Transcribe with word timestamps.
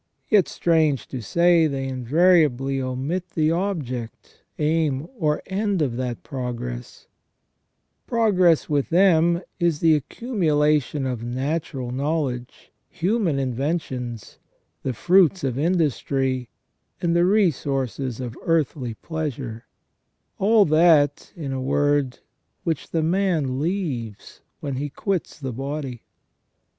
Yet 0.29 0.47
strange 0.47 1.07
to 1.09 1.21
say, 1.21 1.67
they 1.67 1.87
invariably 1.87 2.81
omit 2.81 3.29
the 3.35 3.51
object, 3.51 4.41
aim, 4.57 5.05
or 5.15 5.43
end 5.45 5.83
of 5.83 5.95
that 5.97 6.23
progress: 6.23 7.05
progress 8.07 8.67
with 8.67 8.89
them 8.89 9.43
is 9.59 9.79
the 9.79 10.01
accumula 10.01 10.81
tion 10.81 11.05
of 11.05 11.21
natural 11.23 11.91
knowledge, 11.91 12.71
human 12.89 13.37
inventions, 13.37 14.39
the 14.81 14.93
fruits 14.93 15.43
of 15.43 15.59
industry, 15.59 16.49
and 16.99 17.15
the 17.15 17.23
resources 17.23 18.19
of 18.19 18.35
earthly 18.43 18.95
pleasure— 18.95 19.67
all 20.39 20.65
that, 20.65 21.31
in 21.35 21.53
a 21.53 21.61
word, 21.61 22.17
which 22.63 22.89
the 22.89 23.03
man 23.03 23.59
leaves 23.59 24.41
when 24.61 24.77
he 24.77 24.89
quits 24.89 25.39
the 25.39 25.53
body. 25.53 26.01